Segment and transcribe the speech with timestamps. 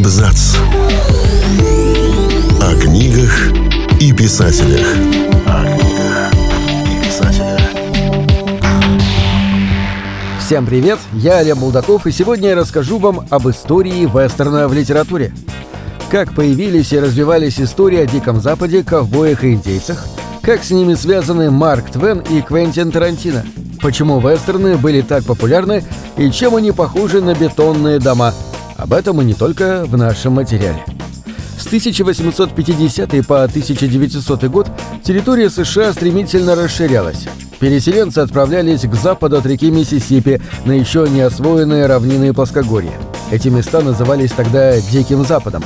[0.00, 0.56] Абзац.
[2.62, 3.52] О книгах
[4.00, 4.86] и писателях.
[5.46, 6.32] О книгах
[6.86, 7.60] и писателях.
[10.38, 15.34] Всем привет, я Олег Булдаков, и сегодня я расскажу вам об истории вестерна в литературе.
[16.10, 20.06] Как появились и развивались истории о Диком Западе, ковбоях и индейцах,
[20.40, 23.44] как с ними связаны Марк Твен и Квентин Тарантино,
[23.82, 25.84] почему вестерны были так популярны
[26.16, 28.32] и чем они похожи на бетонные дома.
[28.80, 30.82] Об этом и не только в нашем материале.
[31.58, 34.68] С 1850 по 1900 год
[35.04, 37.26] территория США стремительно расширялась.
[37.58, 42.94] Переселенцы отправлялись к западу от реки Миссисипи на еще не освоенные равнины плоскогорья.
[43.30, 45.62] Эти места назывались тогда Диким Западом.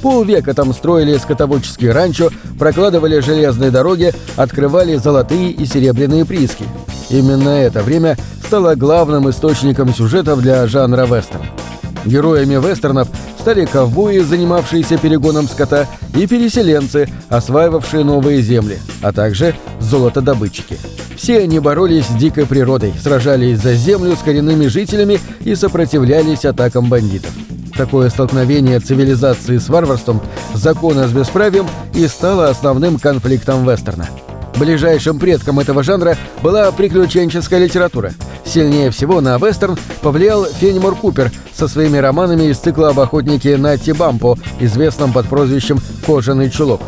[0.00, 6.64] Полвека там строили скотоводческие ранчо, прокладывали железные дороги, открывали золотые и серебряные прииски.
[7.10, 8.16] Именно это время
[8.46, 11.42] стало главным источником сюжетов для жанра вестерн.
[12.04, 13.08] Героями вестернов
[13.38, 20.78] стали ковбои, занимавшиеся перегоном скота, и переселенцы, осваивавшие новые земли, а также золотодобытчики.
[21.16, 26.88] Все они боролись с дикой природой, сражались за землю с коренными жителями и сопротивлялись атакам
[26.88, 27.30] бандитов.
[27.76, 30.20] Такое столкновение цивилизации с варварством,
[30.54, 34.08] закона с бесправием и стало основным конфликтом вестерна.
[34.58, 38.12] Ближайшим предком этого жанра была приключенческая литература.
[38.44, 43.92] Сильнее всего на вестерн повлиял Фенимор Купер со своими романами из цикла об охотнике Натти
[43.92, 46.80] Бампо, известном под прозвищем «Кожаный чулок».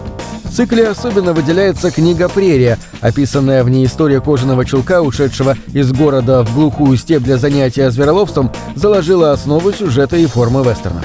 [0.45, 6.45] В цикле особенно выделяется книга «Прерия», описанная в ней история кожаного чулка, ушедшего из города
[6.45, 11.03] в глухую степь для занятия звероловством, заложила основу сюжета и формы вестерна.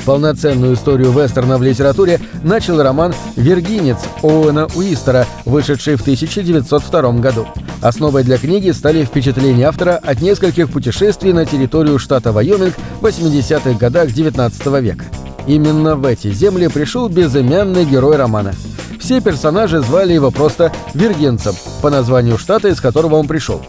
[0.05, 7.47] Полноценную историю вестерна в литературе начал роман «Виргинец» Оуэна Уистера, вышедший в 1902 году.
[7.81, 13.73] Основой для книги стали впечатления автора от нескольких путешествий на территорию штата Вайоминг в 80-х
[13.79, 15.05] годах XIX века.
[15.47, 18.53] Именно в эти земли пришел безымянный герой романа.
[18.99, 23.61] Все персонажи звали его просто Виргинцем, по названию штата, из которого он пришел.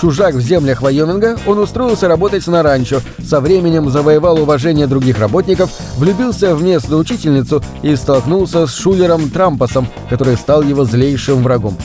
[0.00, 5.70] Чужак в землях Вайоминга, он устроился работать на ранчо, со временем завоевал уважение других работников,
[5.96, 11.76] влюбился в местную учительницу и столкнулся с Шулером Трампасом, который стал его злейшим врагом.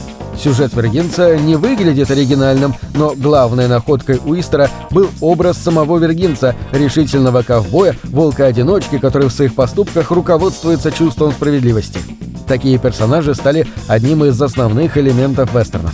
[0.42, 7.96] Сюжет Вергинца не выглядит оригинальным, но главной находкой Уистера был образ самого Вергинца, решительного ковбоя,
[8.06, 12.00] волка-одиночки, который в своих поступках руководствуется чувством справедливости.
[12.48, 15.94] Такие персонажи стали одним из основных элементов вестернов.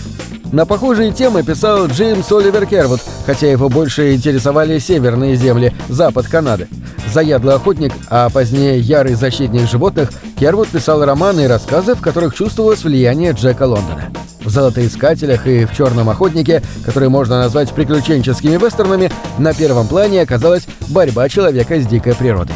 [0.56, 6.70] На похожие темы писал Джеймс Оливер Кервуд, хотя его больше интересовали северные земли, запад Канады.
[7.14, 12.86] Заядлый охотник, а позднее ярый защитник животных, Кервуд писал романы и рассказы, в которых чувствовалось
[12.86, 14.06] влияние Джека Лондона.
[14.46, 20.68] В «Золотоискателях» и в «Черном охотнике», которые можно назвать приключенческими вестернами, на первом плане оказалась
[20.88, 22.56] борьба человека с дикой природой.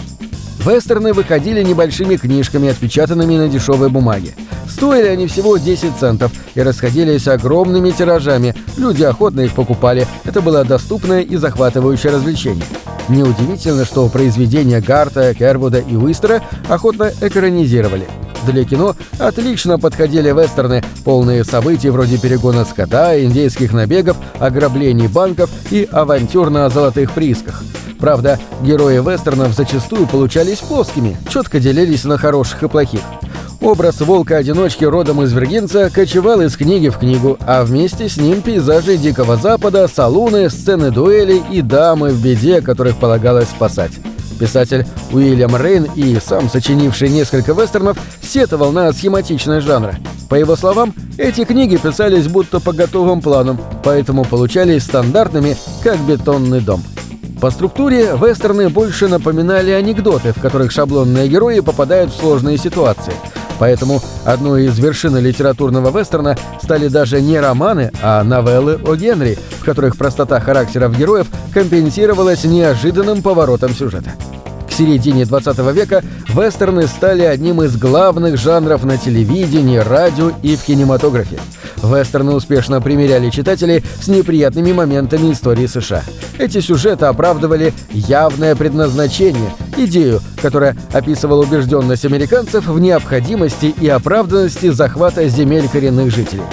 [0.65, 4.35] Вестерны выходили небольшими книжками, отпечатанными на дешевой бумаге.
[4.69, 8.55] Стоили они всего 10 центов и расходились огромными тиражами.
[8.77, 10.07] Люди охотно их покупали.
[10.23, 12.65] Это было доступное и захватывающее развлечение.
[13.09, 18.07] Неудивительно, что произведения Гарта, Кервуда и Уистера охотно экранизировали.
[18.45, 25.87] Для кино отлично подходили вестерны, полные событий вроде перегона скота, индейских набегов, ограблений банков и
[25.91, 27.63] авантюр на золотых приисках.
[27.99, 33.01] Правда, герои вестернов зачастую получались плоскими, четко делились на хороших и плохих.
[33.61, 38.95] Образ волка-одиночки родом из Виргинца кочевал из книги в книгу, а вместе с ним пейзажи
[38.95, 43.91] Дикого Запада, салуны, сцены дуэлей и дамы в беде, которых полагалось спасать.
[44.39, 49.95] Писатель Уильям Рейн и сам сочинивший несколько вестернов сетовал на схематичность жанра.
[50.29, 56.61] По его словам, эти книги писались будто по готовым планам, поэтому получались стандартными, как бетонный
[56.61, 56.81] дом.
[57.41, 63.13] По структуре вестерны больше напоминали анекдоты, в которых шаблонные герои попадают в сложные ситуации.
[63.59, 69.65] Поэтому одной из вершин литературного вестерна стали даже не романы, а новеллы о Генри, в
[69.65, 74.13] которых простота характеров героев компенсировалась неожиданным поворотом сюжета.
[74.67, 80.63] К середине 20 века вестерны стали одним из главных жанров на телевидении, радио и в
[80.63, 81.39] кинематографе.
[81.83, 86.03] Вестерны успешно примеряли читателей с неприятными моментами истории США.
[86.37, 95.27] Эти сюжеты оправдывали явное предназначение, идею, которая описывала убежденность американцев в необходимости и оправданности захвата
[95.27, 96.43] земель коренных жителей.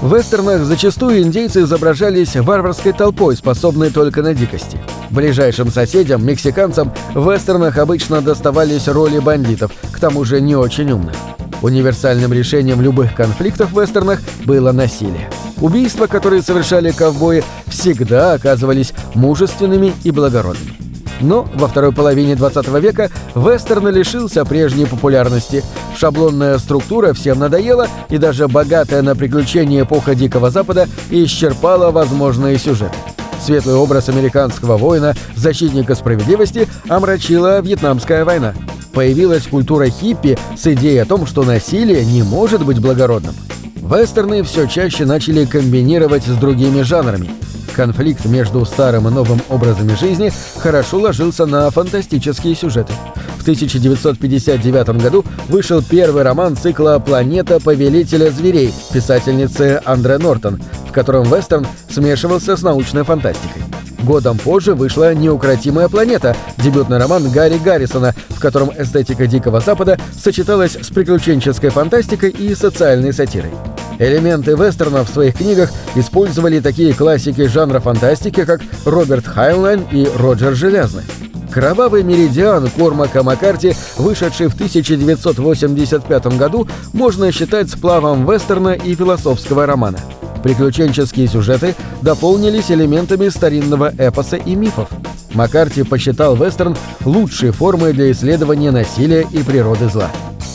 [0.00, 4.78] В вестернах зачастую индейцы изображались варварской толпой, способной только на дикости.
[5.10, 11.16] Ближайшим соседям, мексиканцам, в вестернах обычно доставались роли бандитов, к тому же не очень умных.
[11.62, 15.28] Универсальным решением любых конфликтов в вестернах было насилие.
[15.60, 20.76] Убийства, которые совершали ковбои, всегда оказывались мужественными и благородными.
[21.20, 25.62] Но во второй половине 20 века вестерн лишился прежней популярности.
[25.96, 32.96] Шаблонная структура всем надоела, и даже богатая на приключения эпоха Дикого Запада исчерпала возможные сюжеты.
[33.38, 38.54] Светлый образ американского воина, защитника справедливости, омрачила Вьетнамская война.
[38.92, 43.34] Появилась культура хиппи с идеей о том, что насилие не может быть благородным.
[43.76, 47.30] Вестерны все чаще начали комбинировать с другими жанрами.
[47.74, 52.92] Конфликт между старым и новым образами жизни хорошо ложился на фантастические сюжеты.
[53.40, 61.24] В 1959 году вышел первый роман цикла «Планета повелителя зверей» писательницы Андре Нортон, в котором
[61.24, 63.62] вестерн смешивался с научной фантастикой.
[64.02, 70.72] Годом позже вышла «Неукротимая планета», дебютный роман Гарри Гаррисона, в котором эстетика Дикого Запада сочеталась
[70.72, 73.52] с приключенческой фантастикой и социальной сатирой.
[73.98, 80.54] Элементы вестерна в своих книгах использовали такие классики жанра фантастики, как Роберт Хайнлайн и Роджер
[80.54, 81.04] Желязны.
[81.52, 89.98] «Кровавый меридиан» Кормака Маккарти, вышедший в 1985 году, можно считать сплавом вестерна и философского романа.
[90.44, 94.88] Приключенческие сюжеты дополнились элементами старинного эпоса и мифов.
[95.34, 100.10] Маккарти посчитал вестерн лучшей формой для исследования насилия и природы зла.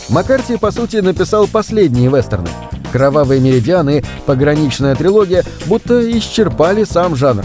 [0.09, 2.49] Маккарти, по сути, написал последние вестерны.
[2.91, 7.43] «Кровавые меридианы» пограничная трилогия будто исчерпали сам жанр.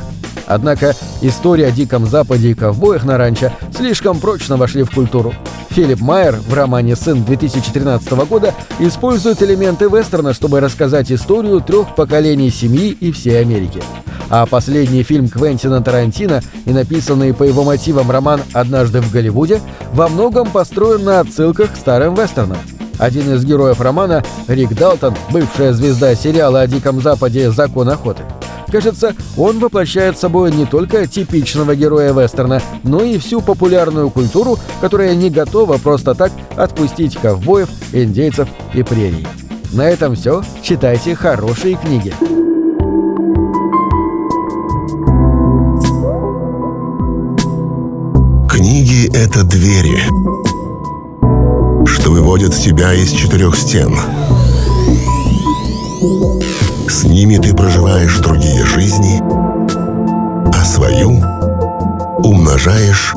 [0.50, 5.32] Однако история о Диком Западе и ковбоях на ранчо слишком прочно вошли в культуру.
[5.70, 12.50] Филипп Майер в романе «Сын» 2013 года использует элементы вестерна, чтобы рассказать историю трех поколений
[12.50, 13.81] семьи и всей Америки.
[14.29, 19.61] А последний фильм Квентина Тарантино и написанный по его мотивам роман «Однажды в Голливуде»
[19.93, 22.58] во многом построен на отсылках к старым вестернам.
[22.99, 28.25] Один из героев романа, Рик Далтон, бывшая звезда сериала о Диком Западе «Закон охоты»,
[28.70, 35.14] Кажется, он воплощает собой не только типичного героя вестерна, но и всю популярную культуру, которая
[35.14, 39.26] не готова просто так отпустить ковбоев, индейцев и прерий.
[39.72, 40.43] На этом все.
[40.62, 42.14] Читайте хорошие книги.
[48.49, 50.00] Книги— это двери,
[51.87, 53.94] что выводят тебя из четырех стен—
[56.91, 59.20] с ними ты проживаешь другие жизни,
[60.53, 61.11] а свою
[62.25, 63.15] умножаешь